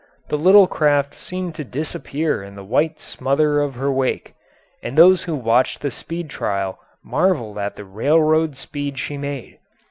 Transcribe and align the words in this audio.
The 0.29 0.35
little 0.35 0.65
craft 0.65 1.13
seemed 1.13 1.53
to 1.53 1.63
disappear 1.63 2.41
in 2.41 2.55
the 2.55 2.63
white 2.63 2.99
smother 2.99 3.61
of 3.61 3.75
her 3.75 3.91
wake, 3.91 4.33
and 4.81 4.97
those 4.97 5.21
who 5.25 5.35
watched 5.35 5.81
the 5.81 5.91
speed 5.91 6.27
trial 6.27 6.79
marvelled 7.03 7.59
at 7.59 7.75
the 7.75 7.85
railroad 7.85 8.57
speed 8.57 8.97
she 8.97 9.15
made. 9.15 9.59